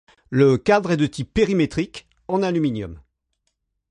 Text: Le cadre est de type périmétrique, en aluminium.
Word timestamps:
Le 0.31 0.57
cadre 0.57 0.93
est 0.93 0.97
de 0.97 1.05
type 1.05 1.31
périmétrique, 1.31 2.07
en 2.27 2.41
aluminium. 2.41 2.99